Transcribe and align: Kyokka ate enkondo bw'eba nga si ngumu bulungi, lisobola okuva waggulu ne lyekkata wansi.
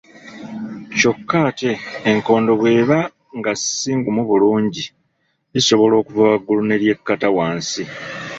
Kyokka 0.97 1.37
ate 1.49 1.71
enkondo 2.09 2.51
bw'eba 2.59 2.99
nga 3.37 3.51
si 3.73 3.89
ngumu 3.97 4.21
bulungi, 4.29 4.83
lisobola 5.53 5.93
okuva 5.97 6.23
waggulu 6.29 6.61
ne 6.65 6.75
lyekkata 6.81 7.27
wansi. 7.37 7.83